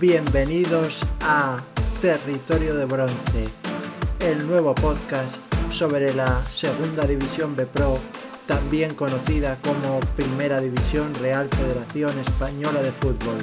[0.00, 1.58] Bienvenidos a
[2.00, 3.48] Territorio de Bronce,
[4.20, 5.36] el nuevo podcast
[5.70, 7.98] sobre la Segunda División B Pro,
[8.46, 13.36] también conocida como Primera División Real Federación Española de Fútbol.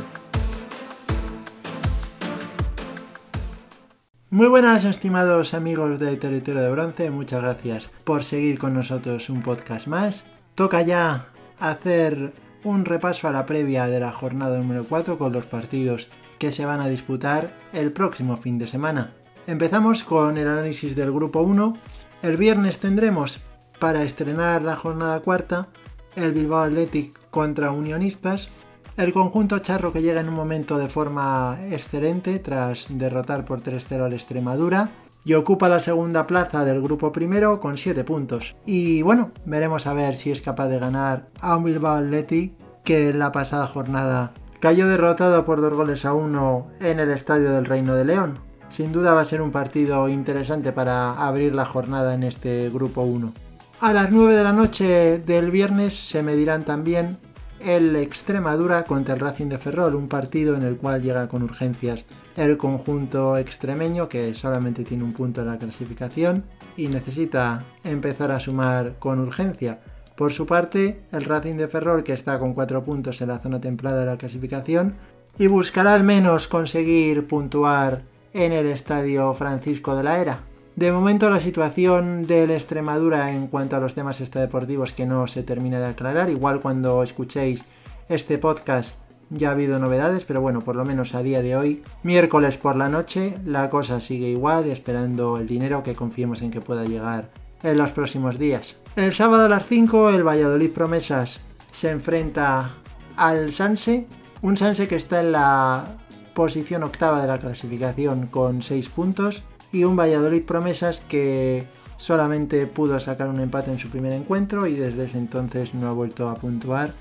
[4.32, 9.44] Muy buenas estimados amigos de Territorio de Bronce, muchas gracias por seguir con nosotros un
[9.44, 10.26] podcast más.
[10.55, 11.28] Toca ya
[11.60, 12.33] hacer
[12.64, 16.65] un repaso a la previa de la jornada número 4 con los partidos que se
[16.65, 19.14] van a disputar el próximo fin de semana.
[19.47, 21.77] Empezamos con el análisis del grupo 1.
[22.21, 23.39] El viernes tendremos
[23.79, 25.68] para estrenar la jornada cuarta
[26.15, 28.50] el Bilbao Athletic contra Unionistas,
[28.97, 34.03] el conjunto charro que llega en un momento de forma excelente tras derrotar por 3-0
[34.03, 34.89] al Extremadura
[35.23, 38.55] y ocupa la segunda plaza del grupo primero con 7 puntos.
[38.66, 43.09] Y bueno, veremos a ver si es capaz de ganar a un Bilbao Athletic que
[43.09, 47.66] en la pasada jornada cayó derrotado por 2 goles a 1 en el Estadio del
[47.66, 48.39] Reino de León.
[48.69, 53.02] Sin duda va a ser un partido interesante para abrir la jornada en este grupo
[53.02, 53.33] 1.
[53.80, 57.17] A las 9 de la noche del viernes se medirán también
[57.59, 62.05] el Extremadura contra el Racing de Ferrol, un partido en el cual llega con urgencias
[62.35, 66.44] el conjunto extremeño que solamente tiene un punto en la clasificación
[66.75, 69.80] y necesita empezar a sumar con urgencia.
[70.17, 73.61] Por su parte, el Racing de Ferrol, que está con 4 puntos en la zona
[73.61, 74.95] templada de la clasificación,
[75.37, 78.01] y buscará al menos conseguir puntuar
[78.33, 80.39] en el estadio Francisco de la Era.
[80.75, 85.43] De momento la situación del Extremadura en cuanto a los temas extradeportivos que no se
[85.43, 87.63] termina de aclarar, igual cuando escuchéis
[88.09, 88.95] este podcast
[89.29, 92.75] ya ha habido novedades, pero bueno, por lo menos a día de hoy, miércoles por
[92.75, 97.29] la noche, la cosa sigue igual, esperando el dinero que confiemos en que pueda llegar
[97.63, 98.75] en los próximos días.
[98.95, 101.41] El sábado a las 5 el Valladolid Promesas
[101.72, 102.72] se enfrenta
[103.16, 104.08] al Sanse,
[104.41, 105.97] un Sanse que está en la
[106.33, 111.66] posición octava de la clasificación con 6 puntos y un Valladolid Promesas que
[111.97, 115.94] solamente pudo sacar un empate en su primer encuentro y desde ese entonces no ha
[115.94, 116.94] vuelto a puntuar.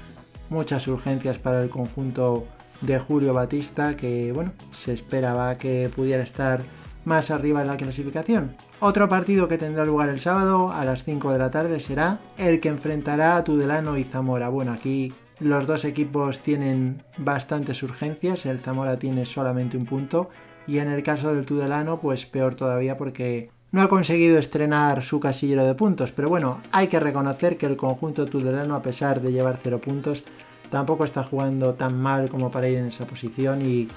[0.49, 2.47] Muchas urgencias para el conjunto
[2.81, 6.63] de Julio Batista que bueno, se esperaba que pudiera estar
[7.07, 8.55] más arriba en la clasificación.
[8.81, 12.61] Otro partido que tendrá lugar el sábado a las 5 de la tarde será el
[12.61, 14.51] que enfrentará a Tudelano y Zamora.
[14.51, 20.29] Bueno, aquí los dos equipos tienen bastantes urgencias, el Zamora tiene solamente un punto
[20.67, 25.21] y en el caso del Tudelano, pues peor todavía porque no ha conseguido estrenar su
[25.21, 26.11] casillero de puntos.
[26.13, 30.25] Pero bueno, hay que reconocer que el conjunto tudelano, a pesar de llevar cero puntos,
[30.71, 33.89] tampoco está jugando tan mal como para ir en esa posición y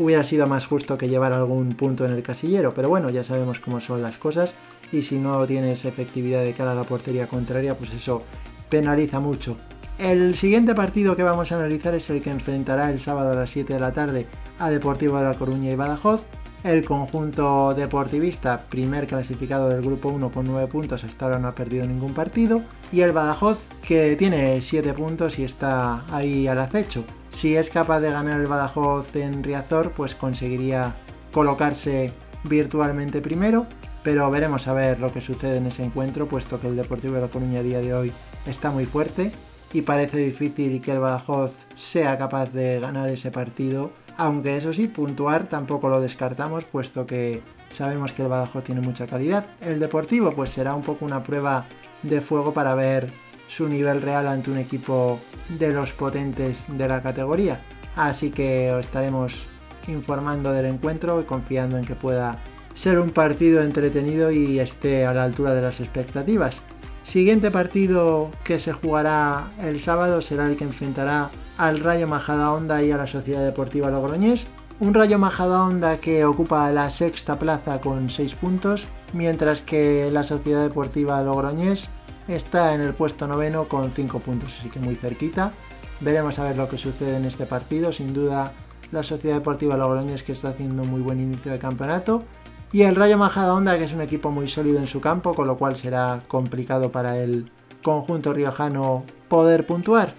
[0.00, 2.72] hubiera sido más justo que llevar algún punto en el casillero.
[2.74, 4.54] Pero bueno, ya sabemos cómo son las cosas
[4.92, 8.22] y si no tienes efectividad de cara a la portería contraria, pues eso
[8.68, 9.56] penaliza mucho.
[9.98, 13.50] El siguiente partido que vamos a analizar es el que enfrentará el sábado a las
[13.50, 14.26] 7 de la tarde
[14.58, 16.22] a Deportivo de La Coruña y Badajoz.
[16.64, 21.54] El conjunto deportivista, primer clasificado del grupo 1 con 9 puntos, hasta ahora no ha
[21.54, 22.62] perdido ningún partido.
[22.92, 27.04] Y el Badajoz, que tiene 7 puntos y está ahí al acecho.
[27.32, 30.94] Si es capaz de ganar el Badajoz en Riazor, pues conseguiría
[31.32, 32.12] colocarse
[32.44, 33.66] virtualmente primero.
[34.02, 37.20] Pero veremos a ver lo que sucede en ese encuentro, puesto que el Deportivo de
[37.20, 38.12] La Coruña a día de hoy
[38.46, 39.30] está muy fuerte
[39.72, 44.88] y parece difícil que el Badajoz sea capaz de ganar ese partido, aunque eso sí,
[44.88, 49.46] puntuar tampoco lo descartamos, puesto que sabemos que el Badajoz tiene mucha calidad.
[49.60, 51.66] El Deportivo pues será un poco una prueba
[52.02, 53.12] de fuego para ver
[53.50, 55.18] su nivel real ante un equipo
[55.48, 57.58] de los potentes de la categoría.
[57.96, 59.48] Así que estaremos
[59.88, 62.38] informando del encuentro y confiando en que pueda
[62.74, 66.62] ser un partido entretenido y esté a la altura de las expectativas.
[67.04, 72.92] Siguiente partido que se jugará el sábado será el que enfrentará al Rayo Majadahonda y
[72.92, 74.46] a la Sociedad Deportiva Logroñés.
[74.78, 80.62] Un Rayo Majadahonda que ocupa la sexta plaza con 6 puntos, mientras que la Sociedad
[80.62, 81.90] Deportiva Logroñés
[82.34, 85.52] está en el puesto noveno con 5 puntos, así que muy cerquita.
[86.00, 87.92] Veremos a ver lo que sucede en este partido.
[87.92, 88.52] Sin duda,
[88.92, 92.24] la Sociedad Deportiva Logroñés que está haciendo un muy buen inicio de campeonato
[92.72, 95.58] y el Rayo Majadahonda, que es un equipo muy sólido en su campo, con lo
[95.58, 97.50] cual será complicado para el
[97.82, 100.14] conjunto riojano poder puntuar.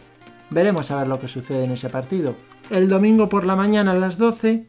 [0.50, 2.36] Veremos a ver lo que sucede en ese partido.
[2.70, 4.68] El domingo por la mañana a las 12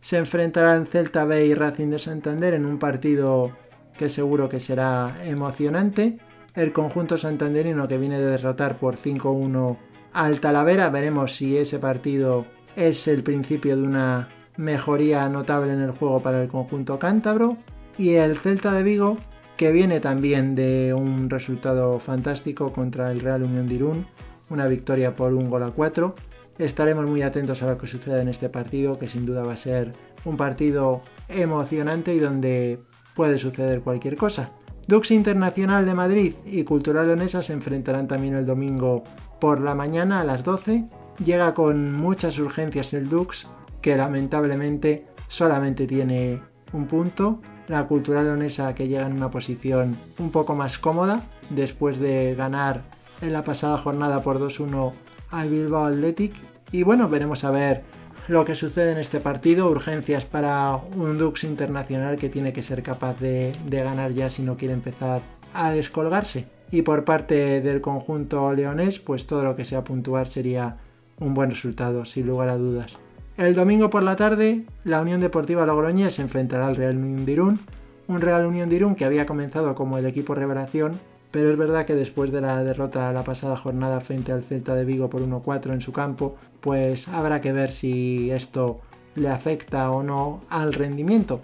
[0.00, 3.50] se enfrentarán Celta B y Racing de Santander en un partido
[3.98, 6.18] que seguro que será emocionante.
[6.54, 9.76] El conjunto santanderino que viene de derrotar por 5-1
[10.12, 12.46] al Talavera, veremos si ese partido
[12.76, 17.56] es el principio de una mejoría notable en el juego para el conjunto cántabro.
[17.98, 19.18] Y el Celta de Vigo,
[19.56, 24.06] que viene también de un resultado fantástico contra el Real Unión de Irún,
[24.48, 26.14] una victoria por un gol a 4.
[26.58, 29.56] estaremos muy atentos a lo que suceda en este partido, que sin duda va a
[29.56, 29.92] ser
[30.24, 32.78] un partido emocionante y donde
[33.16, 34.52] puede suceder cualquier cosa.
[34.86, 39.02] Dux Internacional de Madrid y Cultural Leonesa se enfrentarán también el domingo
[39.40, 40.84] por la mañana a las 12.
[41.24, 43.46] Llega con muchas urgencias el Dux,
[43.80, 46.42] que lamentablemente solamente tiene
[46.74, 47.40] un punto.
[47.66, 52.82] La Cultural Leonesa que llega en una posición un poco más cómoda después de ganar
[53.22, 54.92] en la pasada jornada por 2-1
[55.30, 56.34] al Bilbao Athletic.
[56.72, 57.84] Y bueno, veremos a ver
[58.28, 62.82] lo que sucede en este partido, urgencias para un Dux internacional que tiene que ser
[62.82, 65.20] capaz de, ganar ya si no quiere empezar
[65.52, 66.46] a descolgarse.
[66.70, 70.78] Y por parte del conjunto leonés, pues todo lo que sea puntuar sería
[71.18, 72.98] un buen resultado, sin lugar a dudas.
[73.36, 77.32] El domingo por la tarde, la Unión Deportiva Logroñés se enfrentará al Real Unión de
[77.32, 77.60] Irún,
[78.06, 80.98] un Real Unión de Irún que había comenzado como el equipo revelación
[81.34, 84.84] pero es verdad que después de la derrota la pasada jornada frente al Celta de
[84.84, 88.76] Vigo por 1-4 en su campo, pues habrá que ver si esto
[89.16, 91.40] le afecta o no al rendimiento.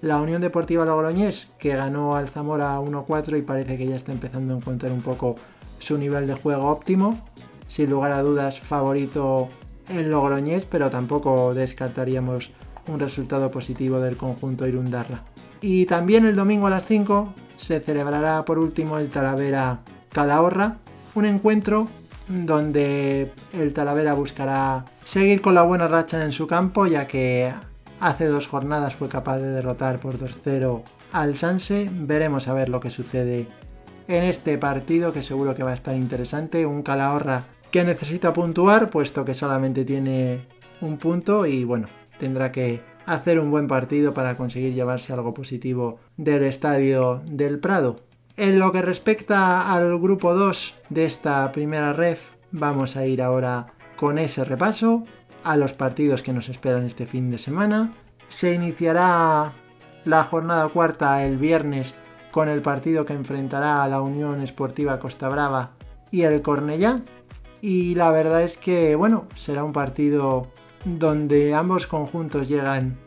[0.00, 4.54] La Unión Deportiva Logroñés, que ganó al Zamora 1-4 y parece que ya está empezando
[4.54, 5.34] a encontrar un poco
[5.78, 7.28] su nivel de juego óptimo.
[7.66, 9.50] Sin lugar a dudas, favorito
[9.90, 12.50] el Logroñés, pero tampoco descartaríamos
[12.86, 15.24] un resultado positivo del conjunto Irundarra.
[15.60, 19.80] Y también el domingo a las 5 se celebrará por último el Talavera
[20.12, 20.78] Calahorra,
[21.14, 21.88] un encuentro
[22.28, 27.52] donde el Talavera buscará seguir con la buena racha en su campo, ya que
[28.00, 30.82] hace dos jornadas fue capaz de derrotar por 2-0
[31.12, 31.90] al Sanse.
[31.92, 33.48] Veremos a ver lo que sucede
[34.06, 36.64] en este partido, que seguro que va a estar interesante.
[36.64, 40.40] Un Calahorra que necesita puntuar, puesto que solamente tiene
[40.80, 41.88] un punto y bueno,
[42.18, 47.96] tendrá que hacer un buen partido para conseguir llevarse algo positivo del estadio del Prado.
[48.36, 53.72] En lo que respecta al grupo 2 de esta primera ref, vamos a ir ahora
[53.96, 55.04] con ese repaso
[55.42, 57.94] a los partidos que nos esperan este fin de semana.
[58.28, 59.52] Se iniciará
[60.04, 61.94] la jornada cuarta el viernes
[62.30, 65.72] con el partido que enfrentará a la Unión Esportiva Costa Brava
[66.10, 67.00] y el Cornellá.
[67.60, 70.46] Y la verdad es que, bueno, será un partido
[70.84, 72.98] donde ambos conjuntos llegan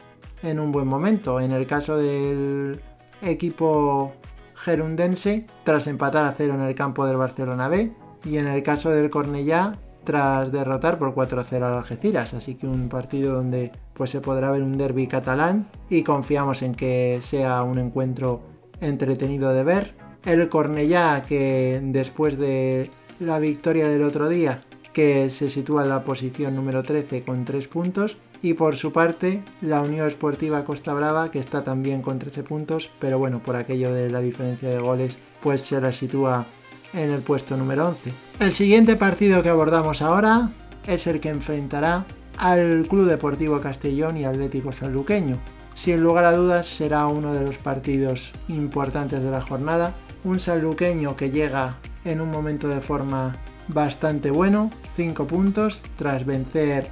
[0.44, 1.40] en un buen momento.
[1.40, 2.82] En el caso del
[3.22, 4.14] equipo
[4.56, 7.92] gerundense, tras empatar a cero en el campo del Barcelona B,
[8.26, 12.34] y en el caso del Cornellá, tras derrotar por 4-0 al Algeciras.
[12.34, 16.76] Así que un partido donde pues, se podrá ver un derby catalán y confiamos en
[16.76, 18.42] que sea un encuentro
[18.80, 19.94] entretenido de ver.
[20.26, 22.90] El Cornellá, que después de
[23.20, 27.68] la victoria del otro día, que se sitúa en la posición número 13 con 3
[27.68, 28.18] puntos.
[28.44, 32.90] Y por su parte, la Unión Esportiva Costa Brava, que está también con 13 puntos,
[33.00, 36.48] pero bueno, por aquello de la diferencia de goles, pues se la sitúa
[36.94, 38.12] en el puesto número 11.
[38.40, 40.52] El siguiente partido que abordamos ahora
[40.88, 42.06] es el que enfrentará
[42.38, 45.38] al Club Deportivo Castellón y Atlético Sanluqueño.
[45.76, 49.94] Sin lugar a dudas será uno de los partidos importantes de la jornada.
[50.24, 53.36] Un sanluqueño que llega en un momento de forma
[53.68, 56.90] bastante bueno, 5 puntos tras vencer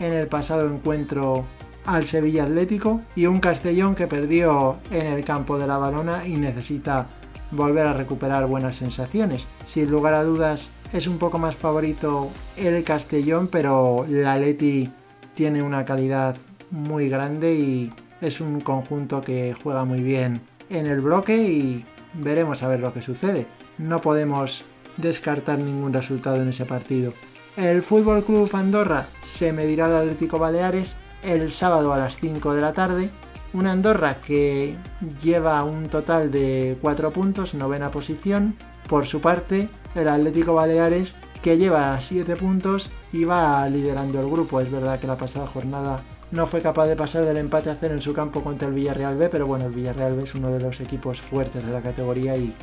[0.00, 1.44] en el pasado encuentro
[1.84, 6.36] al Sevilla Atlético y un Castellón que perdió en el campo de la balona y
[6.36, 7.08] necesita
[7.50, 9.46] volver a recuperar buenas sensaciones.
[9.66, 14.90] Sin lugar a dudas es un poco más favorito el Castellón, pero la Atleti
[15.34, 16.36] tiene una calidad
[16.70, 20.40] muy grande y es un conjunto que juega muy bien
[20.70, 23.46] en el bloque y veremos a ver lo que sucede.
[23.78, 24.64] No podemos
[24.96, 27.12] descartar ningún resultado en ese partido.
[27.56, 32.60] El Fútbol Club Andorra se medirá al Atlético Baleares el sábado a las 5 de
[32.60, 33.10] la tarde.
[33.52, 34.74] Una Andorra que
[35.22, 38.56] lleva un total de 4 puntos, novena posición.
[38.88, 44.60] Por su parte, el Atlético Baleares que lleva 7 puntos y va liderando el grupo.
[44.60, 47.92] Es verdad que la pasada jornada no fue capaz de pasar del empate a cero
[47.92, 50.60] en su campo contra el Villarreal B, pero bueno, el Villarreal B es uno de
[50.60, 52.54] los equipos fuertes de la categoría y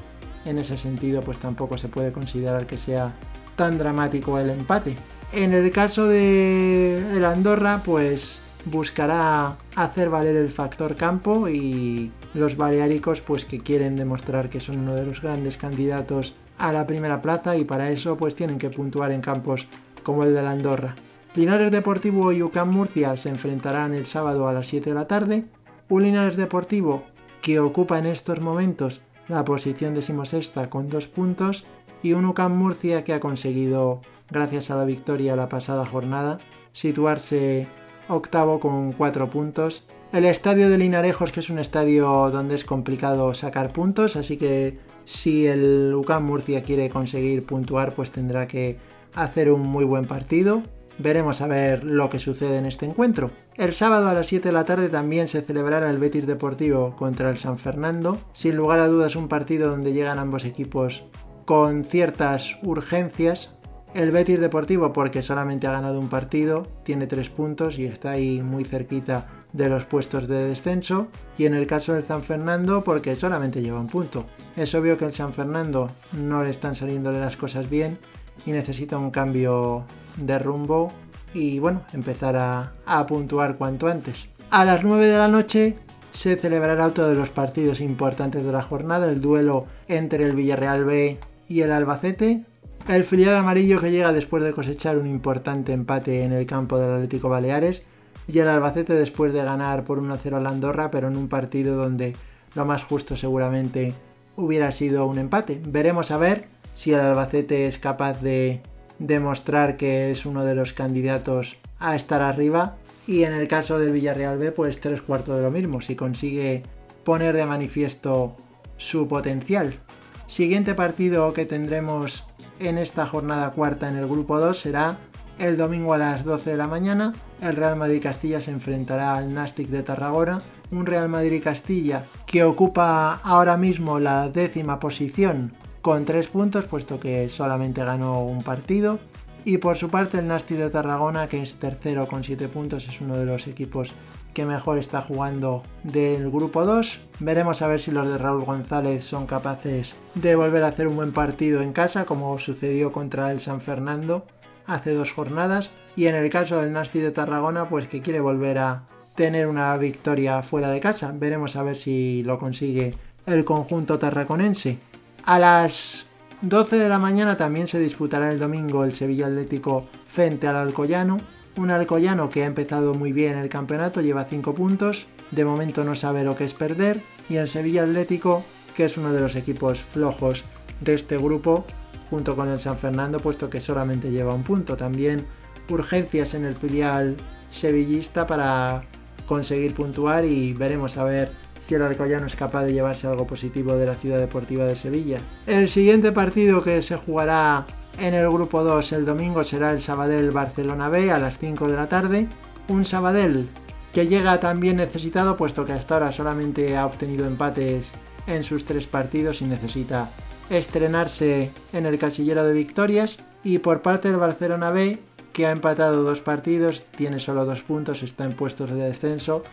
[0.46, 3.14] en ese sentido pues tampoco se puede considerar que sea
[3.56, 4.96] tan dramático el empate.
[5.34, 12.58] En el caso de el Andorra pues buscará hacer valer el factor campo y los
[12.58, 17.22] baleáricos pues que quieren demostrar que son uno de los grandes candidatos a la primera
[17.22, 19.68] plaza y para eso pues tienen que puntuar en campos
[20.04, 20.96] como el de la Andorra.
[21.36, 25.46] Linares Deportivo y UCAM Murcia se enfrentarán el sábado a las 7 de la tarde.
[25.88, 27.04] Un Linares Deportivo
[27.42, 31.64] que ocupa en estos momentos la posición decimosexta con dos puntos
[32.04, 36.40] y un UCAM Murcia que ha conseguido, gracias a la victoria la pasada jornada,
[36.74, 37.68] situarse
[38.08, 39.86] octavo con cuatro puntos.
[40.12, 44.80] El estadio de Linarejos, que es un estadio donde es complicado sacar puntos, así que
[45.06, 48.78] si el UCAM Murcia quiere conseguir puntuar, pues tendrá que
[49.14, 50.64] hacer un muy buen partido.
[51.00, 53.32] Veremos a ver lo que sucede en este encuentro.
[53.56, 57.30] El sábado a las 7 de la tarde también se celebrará el Betis Deportivo contra
[57.30, 58.20] el San Fernando.
[58.34, 61.06] Sin lugar a dudas un partido donde llegan ambos equipos
[61.46, 63.56] con ciertas urgencias.
[63.96, 68.42] El Betis Deportivo porque solamente ha ganado un partido, tiene 3 puntos y está ahí
[68.42, 71.08] muy cerquita de los puestos de descenso.
[71.38, 74.26] Y en el caso del San Fernando porque solamente lleva un punto.
[74.58, 77.98] Es obvio que el San Fernando no le están saliéndole las cosas bien
[78.46, 79.86] y necesita un cambio
[80.20, 80.92] de rumbo
[81.34, 82.74] y bueno, empezar a,
[83.08, 84.28] puntuar cuanto antes.
[84.50, 85.78] A las 9 de la noche
[86.12, 90.86] se celebrará otro de los partidos importantes de la jornada, el duelo entre el Villarreal
[90.86, 92.44] B y el Albacete.
[92.88, 96.92] El filial amarillo que llega después de cosechar un importante empate en el campo del
[96.92, 97.84] Atlético Baleares
[98.28, 101.76] y el Albacete después de ganar por 1-0 a la Andorra, pero en un partido
[101.76, 102.16] donde
[102.56, 103.94] lo más justo seguramente
[104.36, 105.62] hubiera sido un empate.
[105.64, 108.62] Veremos a ver si el Albacete es capaz de
[109.00, 112.76] demostrar que es uno de los candidatos a estar arriba.
[113.08, 116.64] Y en el caso del Villarreal B, pues tres cuartos de lo mismo, si consigue
[117.04, 118.36] poner de manifiesto
[118.78, 119.80] su potencial.
[120.28, 122.26] Siguiente partido que tendremos
[122.60, 124.98] en esta jornada cuarta en el grupo 2 será
[125.40, 127.14] el domingo a las 12 de la mañana.
[127.42, 130.44] El Real Madrid Castilla se enfrentará al Nastic de Tarragona.
[130.72, 137.00] Un Real Madrid Castilla que ocupa ahora mismo la décima posición con 3 puntos, puesto
[137.00, 139.00] que solamente ganó un partido.
[139.46, 143.02] Y por su parte el Nasti de Tarragona, que es tercero con 7 puntos, es
[143.02, 143.94] uno de los equipos
[144.34, 147.00] que mejor está jugando del grupo 2.
[147.20, 150.98] Veremos a ver si los de Raúl González son capaces de volver a hacer un
[150.98, 154.28] buen partido en casa, como sucedió contra el San Fernando
[154.66, 155.72] hace dos jornadas.
[155.96, 158.84] Y en el caso del Nasti de Tarragona, pues que quiere volver a
[159.16, 161.14] tener una victoria fuera de casa.
[161.14, 162.94] Veremos a ver si lo consigue
[163.26, 164.80] el conjunto tarraconense.
[165.26, 166.08] A las
[166.42, 171.18] 12 de la mañana también se disputará el domingo el Sevilla Atlético frente al Alcoyano.
[171.58, 175.96] Un Alcoyano que ha empezado muy bien el campeonato, lleva 5 puntos, de momento no
[175.96, 177.02] sabe lo que es perder.
[177.30, 178.44] Y el Sevilla Atlético,
[178.76, 180.44] que es uno de los equipos flojos
[180.82, 181.66] de este grupo,
[182.10, 184.78] junto con el San Fernando, puesto que solamente lleva un punto.
[184.78, 185.26] También
[185.70, 187.18] urgencias en el filial
[187.52, 188.84] sevillista para
[189.28, 193.76] conseguir puntuar y veremos a ver si el Alcoyano es capaz de llevarse algo positivo
[193.76, 195.20] de la Ciudad Deportiva de Sevilla.
[195.48, 197.66] El siguiente partido que se jugará
[198.00, 201.76] en el grupo 2 el domingo será el Sabadell Barcelona B a las 5 de
[201.76, 202.28] la tarde.
[202.68, 203.48] Un Sabadell
[203.94, 207.88] que llega también necesitado puesto que hasta ahora solamente ha obtenido empates
[208.28, 210.10] en sus tres partidos y necesita
[210.50, 213.18] estrenarse en el casillero de victorias.
[213.44, 215.00] Y por parte del Barcelona B,
[215.34, 219.44] que ha empatado dos partidos, tiene solo dos puntos, está en puestos de descenso,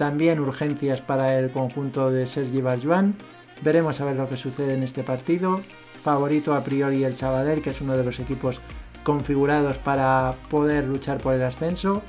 [0.00, 3.16] también urgencias para el conjunto de Sergi Barjuan.
[3.60, 5.60] Veremos a ver lo que sucede en este partido.
[6.02, 8.62] Favorito a priori el Sabadell, que es uno de los equipos
[9.04, 12.00] configurados para poder luchar por el ascenso.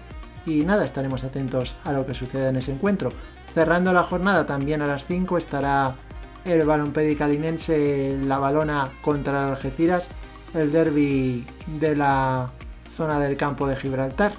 [0.46, 3.10] Y nada, estaremos atentos a lo que suceda en ese encuentro.
[3.54, 5.94] Cerrando la jornada también a las 5 estará
[6.46, 10.08] el Balompedi Calinense, la balona contra el Algeciras,
[10.54, 12.52] el derby de la
[12.96, 14.32] zona del campo de Gibraltar.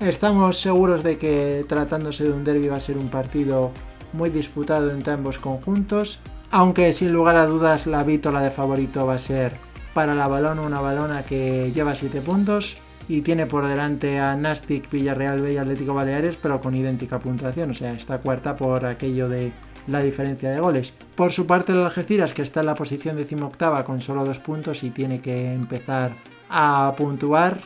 [0.00, 3.72] Estamos seguros de que tratándose de un derby va a ser un partido
[4.12, 9.14] muy disputado entre ambos conjuntos, aunque sin lugar a dudas la vítola de favorito va
[9.14, 9.56] a ser
[9.94, 12.76] para la balona, una balona que lleva 7 puntos
[13.08, 17.70] y tiene por delante a Nastic, Villarreal B y Atlético Baleares, pero con idéntica puntuación,
[17.70, 19.52] o sea, está cuarta por aquello de
[19.86, 20.92] la diferencia de goles.
[21.14, 24.82] Por su parte el Algeciras, que está en la posición decimoctava con solo dos puntos
[24.82, 26.12] y tiene que empezar
[26.50, 27.60] a puntuar,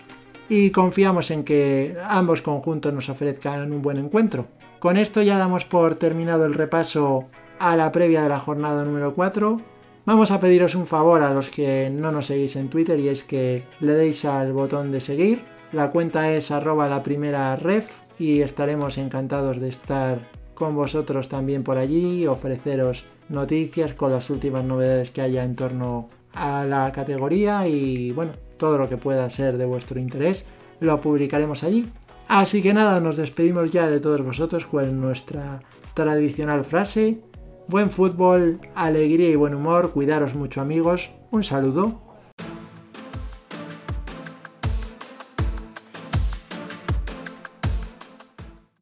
[0.50, 4.49] y confiamos en que ambos conjuntos nos ofrezcan un buen encuentro.
[4.80, 7.28] Con esto ya damos por terminado el repaso
[7.61, 9.61] a la previa de la jornada número 4.
[10.07, 13.23] Vamos a pediros un favor a los que no nos seguís en Twitter y es
[13.23, 15.45] que le deis al botón de seguir.
[15.71, 20.19] La cuenta es arroba la primera ref y estaremos encantados de estar
[20.54, 26.09] con vosotros también por allí, ofreceros noticias con las últimas novedades que haya en torno
[26.35, 30.44] a la categoría y bueno, todo lo que pueda ser de vuestro interés
[30.80, 31.88] lo publicaremos allí.
[32.28, 35.62] Así que nada, nos despedimos ya de todos vosotros con nuestra
[35.94, 37.18] tradicional frase.
[37.66, 42.09] Buen fútbol, alegría y buen humor, cuidaros mucho amigos, un saludo.